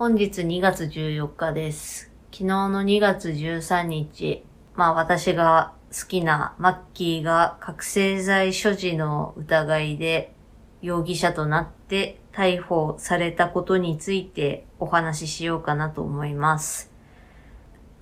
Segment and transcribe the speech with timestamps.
[0.00, 2.10] 本日2月14日です。
[2.32, 4.42] 昨日の2月13日、
[4.74, 10.32] まあ私が好きなマッキーが覚醒剤所持の疑いで
[10.80, 16.90] 容疑者となって逮捕されたことについてお話ししようかなと思います。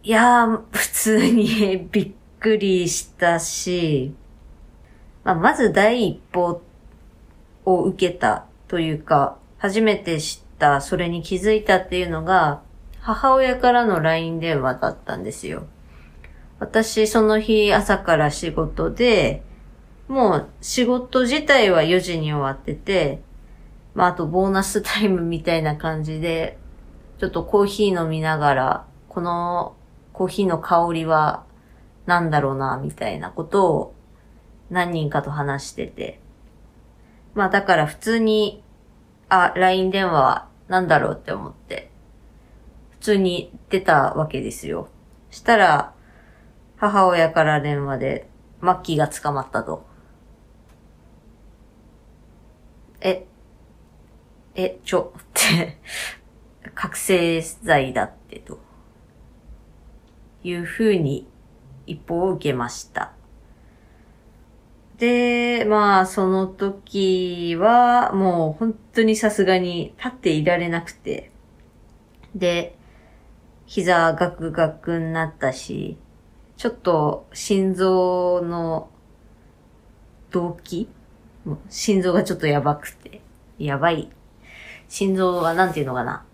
[0.04, 4.14] いやー、普通に びっくりしたし、
[5.24, 6.62] まあ、まず第一報
[7.64, 10.47] を受けたというか、初めて知った、
[10.80, 12.62] それに気づいたっていうのが、
[13.00, 15.66] 母親からの LINE 電話だったんですよ。
[16.58, 19.42] 私、その日朝から仕事で、
[20.08, 23.20] もう仕事自体は4時に終わってて、
[23.94, 26.58] まあ、あとボーナスタイムみたいな感じで、
[27.18, 29.76] ちょっとコーヒー飲みながら、この
[30.12, 31.44] コーヒーの香りは
[32.06, 33.94] 何だろうな、みたいなことを
[34.70, 36.20] 何人かと話してて。
[37.34, 38.64] まあだから普通に、
[39.28, 41.90] あ、LINE 電話は何だろうって思って、
[42.90, 44.88] 普通に出たわけですよ。
[45.30, 45.94] したら、
[46.76, 48.28] 母親から電話で、
[48.60, 49.86] マッキーが捕まったと。
[53.00, 53.26] え、
[54.54, 55.78] え、ちょ、って、
[56.74, 58.58] 覚醒剤だってと。
[60.42, 61.26] いうふうに
[61.86, 63.17] 一報を受けました。
[64.98, 71.30] で、まあ、その時は、もう本当にさすがに立っていられなくて。
[72.34, 72.76] で、
[73.66, 75.98] 膝ガクガクになったし、
[76.56, 78.90] ちょっと心臓の
[80.30, 80.88] 動悸？
[81.44, 83.20] もう心臓がちょっとやばくて。
[83.58, 84.10] やばい。
[84.88, 86.24] 心臓はなんていうのかな？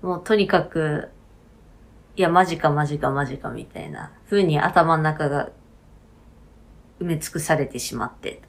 [0.00, 1.10] もうとにかく、
[2.16, 5.50] いや、マジかマジかマジかみたいな風に頭の中が
[7.00, 8.40] 埋め尽くされてしまって。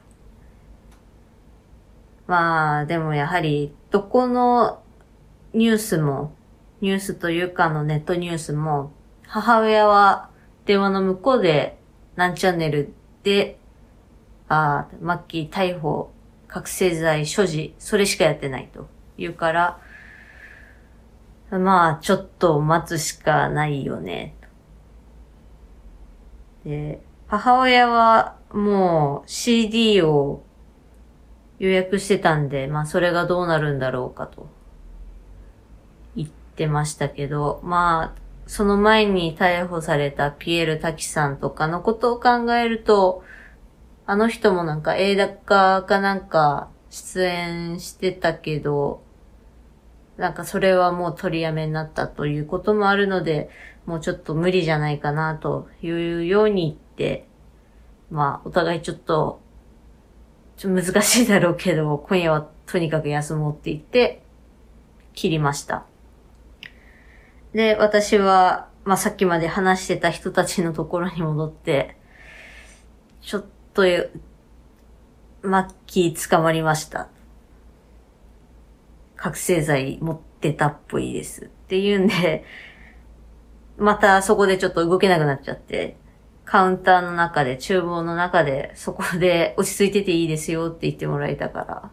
[2.26, 4.82] まあ、でもやはり、どこの
[5.52, 6.34] ニュースも、
[6.80, 8.92] ニュースというかのネットニュースも、
[9.26, 10.30] 母親は
[10.64, 11.78] 電話の向こうで
[12.16, 12.92] 何チャンネル
[13.22, 13.58] で、
[14.48, 16.12] ああ、マッキー逮捕、
[16.48, 19.80] 覚醒剤所持、それしかやってないと言うから、
[21.50, 24.34] まあ、ちょっと待つしかないよね。
[26.64, 30.44] で、母親はもう CD を
[31.58, 34.48] 予約してたんで、まあそれがどうなるんだろうかと
[36.14, 43.24] 言ってましたけど、まあ、その前に逮捕されたピエール滝さんとかのことを考えると、
[44.06, 49.02] あの人もなんか映画化かなんか出演してたけど、
[50.16, 53.50] なんかそれはもう取りやめになったということもあるので、
[53.84, 56.85] もうちょっと無理じゃないかなというように言って、
[58.10, 59.40] まあお互いちょっと、
[60.56, 64.22] ちょっと難しいだろうけど、今夜はとにかく休もうって言って、
[65.14, 65.84] 切りました。
[67.52, 71.96] で、私は、まあさっきまで話してた人たちのところに戻って、
[73.22, 73.82] ちょっと、
[75.42, 77.08] マッキー捕まりました。
[79.16, 81.46] 覚醒剤持ってたっぽいです。
[81.46, 82.44] っていうんで、
[83.78, 85.96] またそこでちょっと動けなくなっちゃって、
[86.46, 91.90] カウンターの中で、厨房の中で、そこで 落ち着いてていいですよって言ってもらえたから、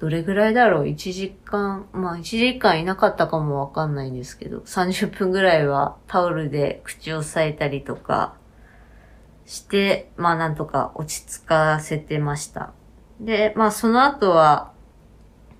[0.00, 8.34] どれぐらいだろう ?1 時間、まあ1時間いなかったかもわかんないんですけど、30分ぐらいはタオルで口を押さえたりとか
[9.46, 12.72] して、まあなんとか落ち着かせてました。
[13.20, 14.72] で、まあその後は、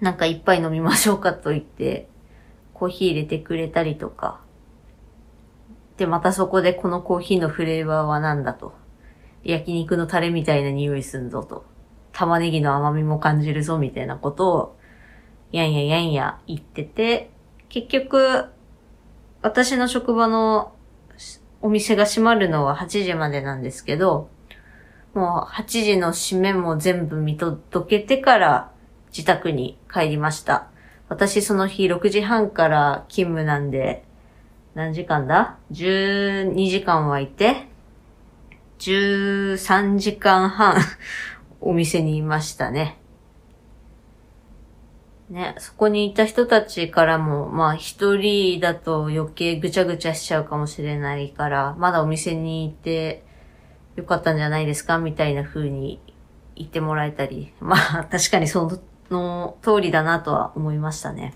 [0.00, 2.08] なんか一杯飲みましょうかと言って、
[2.74, 4.40] コーヒー入れてくれたりとか。
[6.00, 8.72] で、またそこでこのコーヒーのフレーバーは何だと。
[9.44, 11.66] 焼肉のタレみたいな匂いすんぞと。
[12.12, 14.76] 玉ねぎの甘みも感じるぞみたいなことを、
[15.52, 17.30] やんややんや言ってて、
[17.68, 18.46] 結局、
[19.42, 20.72] 私の職場の
[21.60, 24.30] お店が閉まるのは8時までなんですけど、
[25.12, 28.72] もう8時の閉めも全部見届けてから
[29.08, 30.70] 自宅に帰りました。
[31.10, 34.02] 私その日6時半から勤務なんで、
[34.74, 37.66] 何時間だ ?12 時間はいて、
[38.78, 40.76] 13時間半
[41.60, 42.96] お店にいましたね。
[45.28, 53.22] ね、そこにいた人たちからも、まあ一人だと余計ぐちゃぐちゃしちゃうかもしれないから、まだお店にいて
[53.96, 54.98] よかったんじゃないですか？
[54.98, 56.00] みたいな風に
[56.56, 58.80] 言ってもらえたり、まあ確かに そ
[59.10, 61.34] の通りだなとは思いましたね。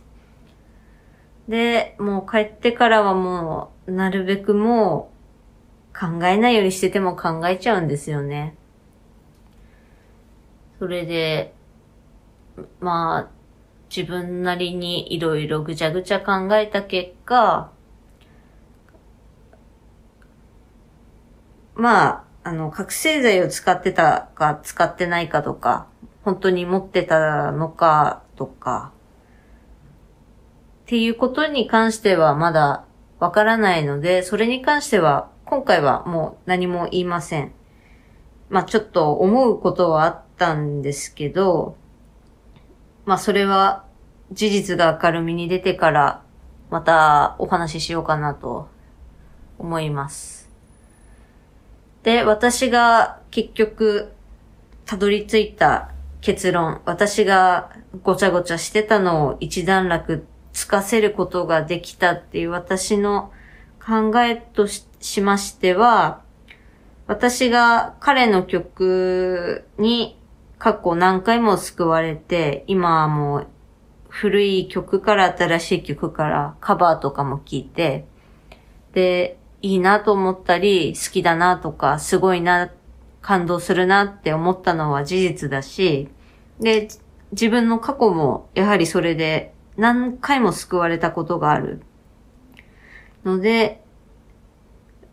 [1.49, 8.56] で、もう帰ってからはもう、なるべくもう、考えないようにしてても考えちゃうんですよね。
[10.79, 11.55] それで、
[12.81, 13.35] まあ、
[13.94, 17.70] 自分なりにいろいろぐちゃぐちゃ考えた結果、
[21.76, 25.87] まあ、あの、覚醒剤を使ってたか使ってないかとか、
[26.23, 28.93] 本当に持ってたのかとか、
[30.84, 32.84] っていうことに関してはまだ
[33.19, 37.52] わからないので、それに関しては今回はもう何も言いません。
[38.50, 41.76] まあちょっと思うことはあったんですけど、
[43.06, 43.86] まあそれは
[44.32, 46.22] 事実が明るみに出てから
[46.69, 48.69] またお話ししようかなと
[49.58, 50.50] 思います。
[52.02, 54.12] で、私が結局
[54.84, 57.70] たどり着いた結論、私が
[58.02, 63.32] ごちゃごちゃしてたのを一段落つかせることができたっていう私の
[63.84, 66.22] 考えとしましては、
[67.06, 70.18] 私が彼の曲に
[70.58, 73.46] 過去何回も救われて、今はもう
[74.08, 78.06] 古い曲から新しい曲からカバーとかも聴いて、
[78.92, 82.70] で、いいなと思ったり、好きだなとか、すごいな、
[83.20, 86.10] 感動するなって思ったのは事実だし、
[86.60, 86.88] で、
[87.32, 91.82] 自分の過去もやはりそれで何回も救われたことがある。
[93.24, 93.82] ので、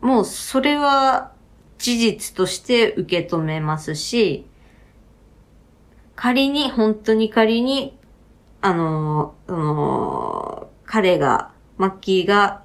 [0.02, 1.32] もうそれは
[1.78, 4.46] 事実として受け止めますし、
[6.16, 7.98] 仮に、本当に仮に、
[8.62, 12.62] あの、あの、彼が、マッキーが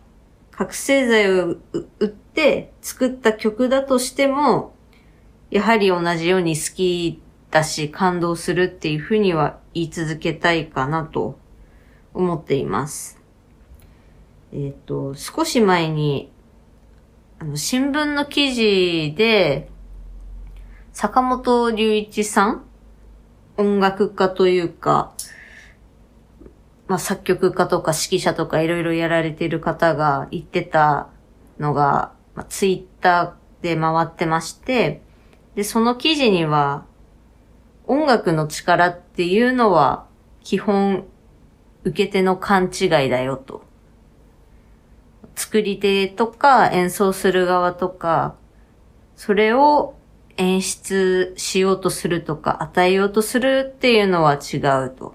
[0.51, 1.57] 覚醒剤を
[2.01, 4.75] 売って作った曲だとしても、
[5.51, 11.39] やはり同じように好きだし感動するっていうふうには言い続けたいかなと
[12.17, 13.21] 思っています。
[14.53, 16.33] えっ、ー、と、少し前に、
[17.39, 19.69] あの、新聞の記事で、
[20.93, 22.65] 坂本隆一さん
[23.59, 25.13] 音楽家というか、
[26.89, 31.09] まあ、作曲家とか指揮者とかいろいろやられている方が言ってた
[31.59, 35.03] のが、まあ、ツイッターで回ってまして、
[35.55, 36.87] で、その記事には、
[37.87, 40.07] 音楽の力っていうのは、
[40.43, 41.05] 基本
[41.87, 43.63] 受け手の勘違いだよと。
[45.37, 48.35] 作り手とか演奏する側とか、
[49.15, 49.95] それを
[50.37, 55.15] 演出しようとするとか与えようとするっていうのは違うと。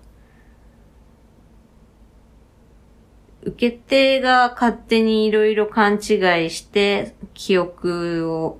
[3.43, 5.99] 受け手が勝手にいろいろ勘違い
[6.51, 8.59] して記憶を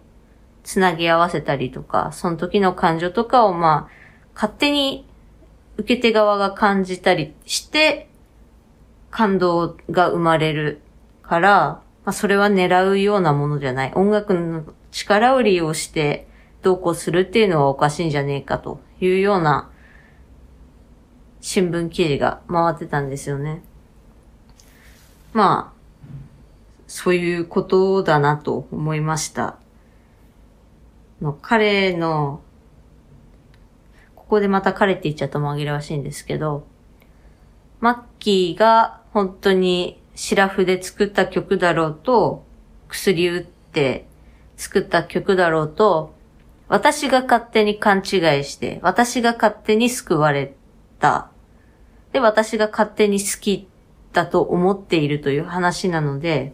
[0.64, 5.08] つなぎ合わせたりとか、その時の感情とかをまあ勝手に
[5.78, 8.10] 受け手側が感じたりして、
[9.10, 10.82] 感動が生まれる
[11.22, 13.92] から、まあ、それは狙うようなものじゃない。
[13.94, 16.28] 音楽の力を利用して
[16.62, 19.70] どうこうするっていうのはおかしいんじゃねえかというような
[21.42, 23.64] 新聞記事が回ってたんですよね。
[25.34, 25.82] まあ、
[26.88, 29.58] そういうことだなと思いました。
[31.42, 32.42] 彼の
[34.32, 36.66] ここでまた彼って言っちゃうと紛らわしいんですけど、
[37.82, 42.46] マッキーが本当にシラフで作った曲だろうと、
[42.88, 44.08] 薬打って
[44.56, 46.16] 作った曲だろうと、
[46.70, 48.04] 私が勝手に勘違い
[48.46, 50.56] して、私が勝手に救われ
[51.00, 51.30] た。
[52.14, 53.68] で、私が勝手に好き
[54.14, 56.54] だと思っているという話なので、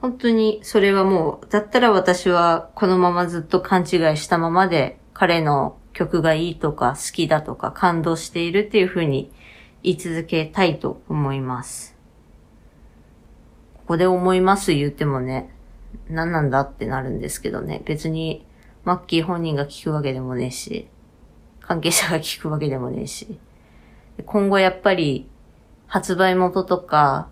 [0.00, 9.30] 本当にそれはもう、だったら私はこのままずっと勘違いしたままで彼の曲がいいとか好きだとか感動しているっていうふうに
[9.82, 11.94] 言い続けたいと思います。
[13.74, 15.54] ここで思います言ってもね、
[16.08, 17.82] 何なんだってなるんですけどね。
[17.84, 18.46] 別に
[18.84, 20.88] マッキー本人が聞くわけでもねえし、
[21.60, 23.38] 関係者が聞くわけでもねえし。
[24.24, 25.28] 今後やっぱり
[25.86, 27.28] 発売元とか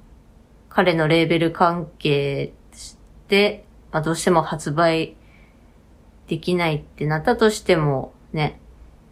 [0.69, 2.53] 彼のレーベル関係
[3.29, 5.17] で、まあ、どうしても発売
[6.27, 8.61] できないってなったとしても、ね、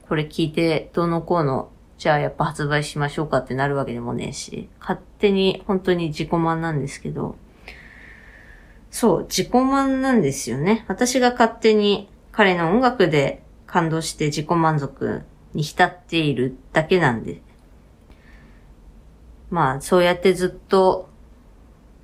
[0.08, 7.36] これ聞いてどうのこうの、じゃあやっぱ発売しましょうかってなるわけでもねえし、勝手に本当に自己満なんですけど、
[8.90, 10.84] そう、自己満なんですよね。
[10.88, 15.22] 私が勝手に彼の音楽で感動して自己満足
[15.54, 17.42] に浸っているだけなんで。
[19.50, 21.08] まあ、そうやってずっと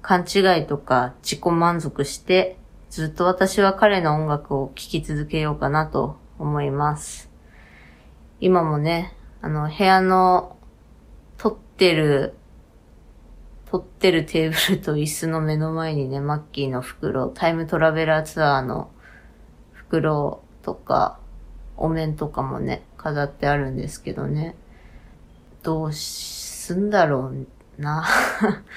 [0.00, 2.56] 勘違いとか自己満足して、
[2.90, 7.30] ずっと私は彼の音楽を聴き続けようかなと思います。
[8.40, 10.56] 今もね、あの、部屋の
[11.38, 12.34] 撮ってる、
[13.70, 18.90] 撮ってるテーブルと椅子の目の前にね、マッキーの袋、タイムトラベラーツアーの
[19.72, 21.20] 袋とか、
[21.76, 24.56] お面とかもね、飾ってあるんですけどね。
[25.62, 27.32] どうすんだろ
[27.78, 28.04] うな。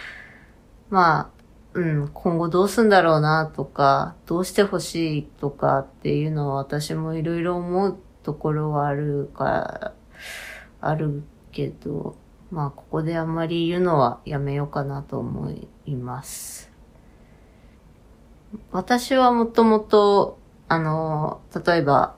[0.91, 1.29] まあ、
[1.75, 9.91] うん、今後どうすんだろうなとか、どうしてほしいとかっていうのは私もいろいろ思うところはあるか、
[10.79, 12.15] あるけど、
[12.49, 15.51] まあここであんまり言うのはやめようかなと思
[15.85, 16.71] います。
[18.71, 20.39] 私はもともと、
[20.69, 22.15] あの、例えば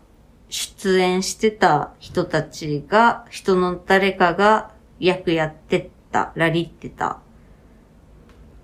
[0.50, 7.22] 出演してた人たちが、人の誰かが役やってた、ラリってた。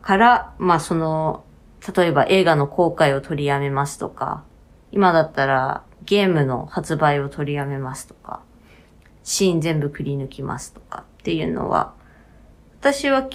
[0.04, 1.44] から、まあその、
[1.96, 4.44] 例えば映画の公開を取りやめますとか、
[4.92, 8.42] 今だったらゲームの発売を取りやめますとか、
[9.24, 11.94] シーン全部くり抜きますとかっていうのは、
[12.80, 13.28] 私は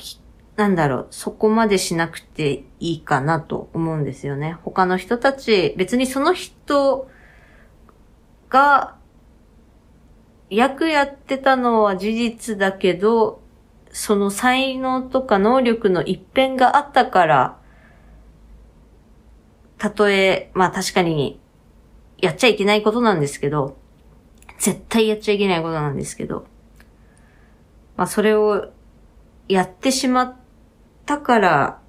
[0.57, 4.59] なんだろう、そこまでしなくていいかなと思うんですよね。
[4.65, 7.09] 他の人たち、別にその人
[8.51, 8.97] が
[10.51, 13.41] 役やってたのは事実だけど、
[13.99, 17.59] その才能とか能力の一辺があったから、
[19.77, 21.41] たとえ、まあ確かに、
[22.19, 23.77] やっちゃいけないことなんですけど、
[24.57, 26.47] 絶対やっちゃいけないことなんですけど、
[27.97, 28.71] まあそれを
[29.49, 30.37] やってしまっ
[31.05, 31.81] たから、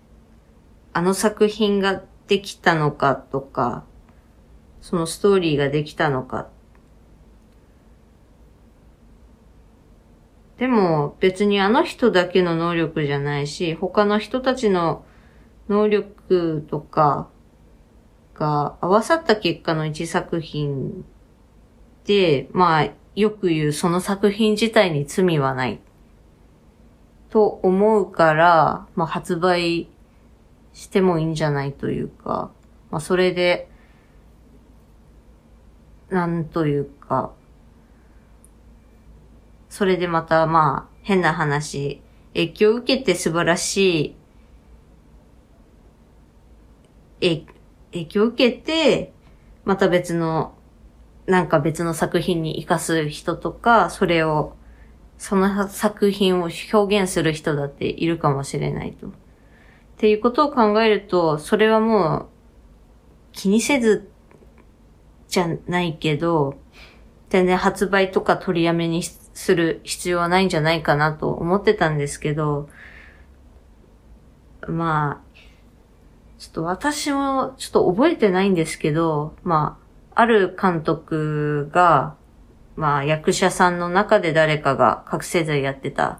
[0.94, 3.84] あの作品ができたのかとか、
[4.82, 6.48] そのストーリーができたのか
[10.60, 15.06] でも別にあの人だけの能力じゃないし、他の人たちの
[15.70, 17.30] 能力とか
[18.36, 21.06] が合わさった結果の一作品
[22.04, 25.80] で、まあよく言うその作品自体に罪はない。
[27.30, 29.88] と思うから、まあ発売
[30.74, 32.52] してもいいんじゃないというか、
[32.92, 33.70] まあそれで、
[36.10, 37.32] なんというか、
[39.70, 42.02] それでまたまあ変な話、
[42.34, 44.16] 影響を受けて素晴らしい、
[47.22, 47.46] え
[47.92, 49.14] 影響を受けて、
[49.66, 50.56] また別の、
[51.26, 54.56] なんか別の作品に活かす人とか、それを、
[55.18, 59.08] その作品を表現する人だっているかもしれないと。
[59.08, 59.12] っ
[59.98, 62.28] ていうことを考えると、それはもう
[63.34, 64.10] 気にせず
[65.28, 66.58] じゃないけど、
[67.30, 72.70] 全然発売とか取りやめにしする必要はないんじゃないかなと思ってたんですけど、
[74.68, 75.30] まあ、
[76.40, 79.78] ちょっと私もちょっと覚えてないんですけど、ま
[80.16, 82.16] あ、ある監督が、
[82.76, 86.20] まあ役者さんの中で誰かが覚醒剤やってたっ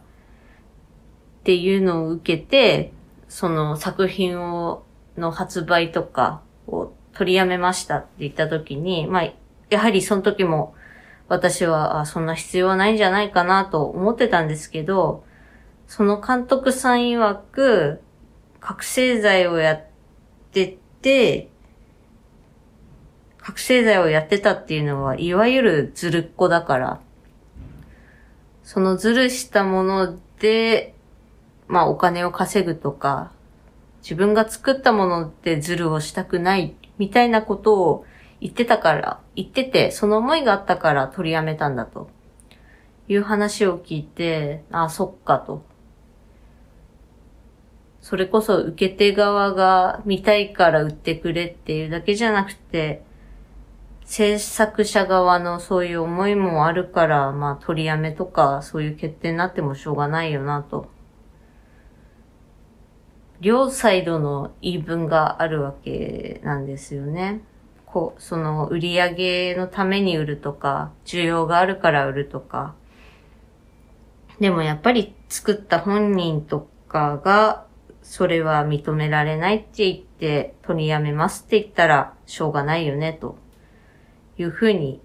[1.44, 2.92] ていうのを受けて、
[3.30, 4.84] その作品を、
[5.18, 9.34] の発売とかを取りやめましたって言った時に、まあ、
[9.70, 10.76] やはりその時も
[11.30, 15.24] 私は、そんな必要はないんじゃないかなと思ってたんですけど、
[15.88, 18.02] その監督さん曰く、
[18.60, 19.86] 覚醒剤をやっ
[20.52, 21.50] てて、
[23.38, 27.00] 覚醒剤をやってたっていうのは、いわゆるずるっこだから、
[28.64, 30.96] そのずるしたもので、
[31.68, 33.32] まあお金を稼ぐとか、
[34.02, 38.06] 自分が作ったものでズルをしたくないみたいなことを
[38.42, 42.10] 言ってたから、言ってて、その思いがあったから取りやめたんだと。
[43.10, 45.64] いう話を聞いて、ああ、そっかと。
[48.02, 53.04] それこそ受け手側が見たいから売ってくれっていうだけじゃなくて、
[54.06, 60.88] 制作者側のそういう思いもあるから、まあ取りやめとかそういう決定になってもしょうがないよなと。
[63.42, 67.42] 両サイドの言い分があるわけなんですよね。
[67.92, 72.76] こう、その売り上げのために売るとか、需要があるから売るとか。
[74.40, 77.66] でもやっぱり作った本人とかが、
[78.04, 83.38] それは認められないって言って、取りやめますって言ったら、しょうがないよね、と
[84.38, 85.02] いうふうに、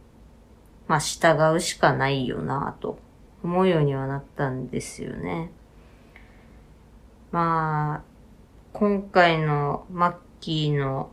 [0.86, 2.98] まあ、従うしかないよな、と
[3.42, 5.50] 思うようにはなったんですよね。
[7.32, 8.02] まあ、
[8.72, 11.10] 今回のマッキーの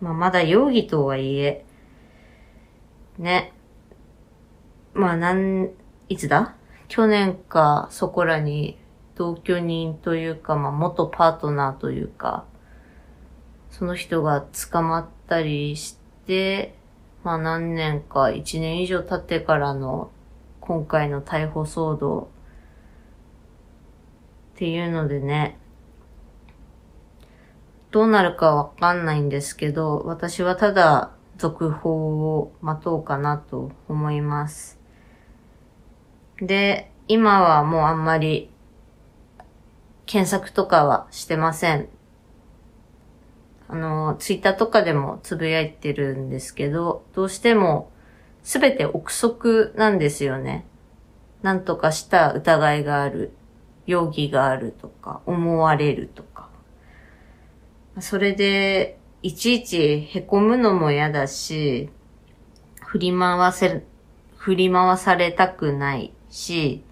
[0.00, 1.64] まあ、まだ容疑とはいえ、
[3.18, 3.52] ね。
[4.94, 5.70] まあ、なん、
[6.08, 6.54] いつだ？
[6.88, 8.78] 去年か、そこらに
[9.16, 12.44] 同居人というか、まあ、元パートナーというか、
[13.70, 16.74] その人が捕まったりして、
[17.24, 20.10] まあ何年か、一年以上経ってからの
[20.60, 22.30] 今回の逮捕騒動
[24.54, 25.58] っていうのでね、
[27.90, 34.78] どうなるかわかんないんですけど、私はただ続報を待とうかなと思います。
[36.40, 38.50] で、今はもうあんまり
[40.04, 41.88] 検索とかはしてません。
[43.68, 47.90] あの、ツイッターとかでもつぶやいてるんですけど、どうしても
[48.42, 50.66] すべて憶測なんですよね。
[51.42, 53.32] なんとかした疑いがある、
[53.86, 56.37] 容疑があるとか、思われるとか。
[58.00, 61.90] それで、いちいち凹むのも嫌だし、
[62.84, 63.84] 振り回せ、
[64.36, 66.82] 振り回されたくないし、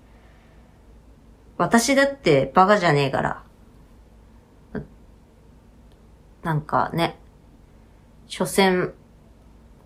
[1.57, 3.43] 私だってバカじゃねえから。
[6.43, 7.19] なんかね、
[8.27, 8.95] 所詮、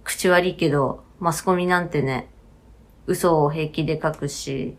[0.04, 2.28] 口悪いけど、マスコミなんてね、
[3.06, 4.76] 嘘を平気で書くし、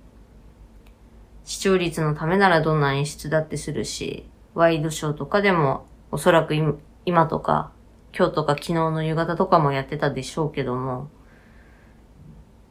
[1.43, 6.53] 視聴率のためならどんな演出だってするし、ワイドショーとかでも、おそらく
[7.05, 7.71] 今とか、
[8.17, 11.09] 今日とか昨日の夕方とかもやってたでしょうけども、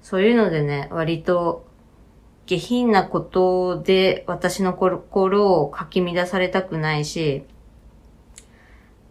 [0.03, 1.67] そういうのでね、割と
[2.47, 7.45] 下品なことで私の心をかき乱されたくないし、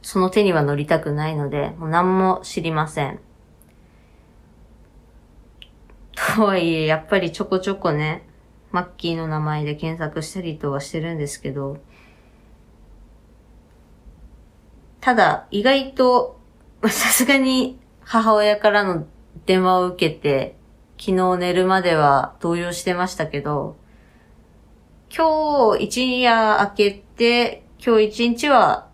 [0.02, 3.20] その手には乗りたくないので、もう何も知りません。
[6.36, 8.28] とはいえ、やっぱりちょこちょこね、
[8.72, 11.78] マッキーの名前で検索したりとはしてるんですけど、
[15.02, 16.40] ただ、意外と、
[16.84, 19.06] さすがに母親からの
[19.46, 20.56] 電話を受けて、
[20.98, 23.78] 昨日寝るまでは動揺してましたけど、
[25.16, 28.90] 今日一夜明けて、今日一日は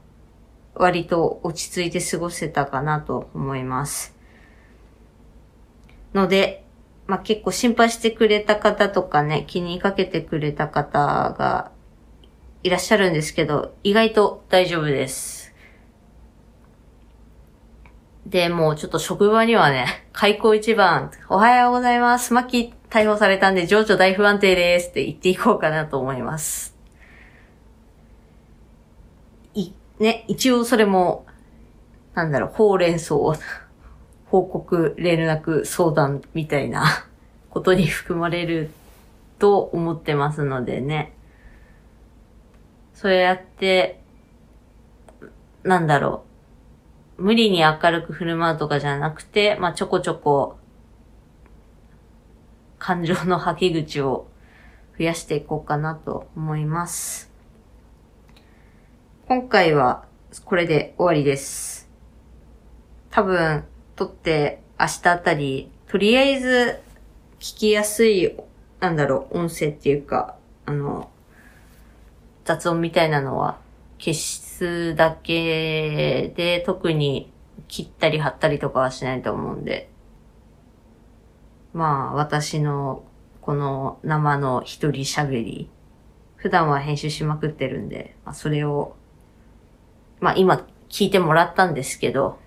[0.75, 4.15] 割と落ち着いて過ごせたかなと思います。
[6.13, 6.63] ので、
[7.07, 11.71] まあ、結構心配してくれた方とかね、気にかけてくれた方が
[12.63, 15.44] いらっしゃるんですけど、意外と大丈夫です。
[18.25, 22.33] で、もうちょっと職場にはね、開口一番、おはようございます。
[22.33, 26.75] マッキー逮捕されたんで情緒大不安定ですって言っていこうかなと思います。
[29.53, 31.27] い、ね、一応それも、
[32.15, 33.15] なんだろう、ほうれん草
[34.25, 36.83] 報告、連絡、相談みたいな
[37.51, 38.71] ことに含まれる
[39.37, 41.15] と思ってますのでね。
[42.95, 44.01] そうやって、
[45.63, 46.34] なんだろう。
[47.17, 50.57] 無理に明るく振る舞うとかじゃなくて、まあ、ちょこちょこ、
[52.77, 54.27] 感情の吐き口を
[54.97, 57.31] 増やしていこうかなと思います。
[59.27, 60.05] 今回は
[60.43, 61.89] これで終わりです。
[63.09, 63.63] 多分、
[63.95, 66.79] 撮って明日あたり、とりあえず
[67.39, 68.35] 聞きやすい、
[68.81, 71.09] なんだろう、音声っていうか、あの、
[72.43, 73.57] 雑音みたいなのは
[73.99, 77.31] 消すだけで特に
[77.67, 79.89] 切ったり貼ったりとかはしないと思うんで、
[81.73, 83.03] まあ私の
[83.41, 85.69] この生の一人喋り、
[86.35, 88.95] 普段は編集しまくってるんで、まあ、それを、
[90.19, 92.39] まあ今聞いてもらったんですけど、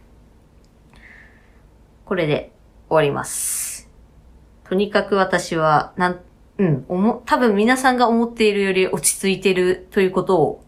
[2.05, 2.53] これで
[2.89, 3.91] 終わります。
[4.65, 6.21] とにかく私は、なん、
[6.59, 10.65] うん、おも、多分皆さんが思っているより落ち着いてるということを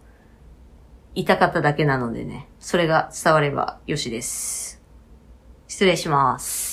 [1.15, 4.81] 痛かっただけなのでね、それが伝わればよしです。
[5.67, 6.70] 失礼します。